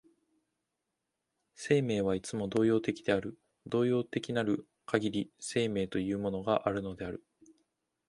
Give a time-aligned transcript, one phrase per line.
[1.53, 7.23] 生命はいつも動揺的である、動揺的なるかぎり生命というものがあるのである。